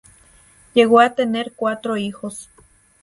Llegó 0.73 0.99
a 0.99 1.13
tener 1.13 1.53
cuatro 1.55 1.95
hijos. 1.95 2.49